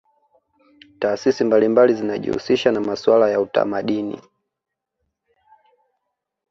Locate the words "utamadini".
3.41-4.21